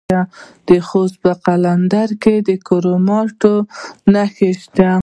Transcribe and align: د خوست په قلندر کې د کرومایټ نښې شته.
د 0.67 0.69
خوست 0.87 1.15
په 1.23 1.31
قلندر 1.45 2.09
کې 2.23 2.35
د 2.47 2.49
کرومایټ 2.67 3.41
نښې 4.13 4.51
شته. 4.61 4.91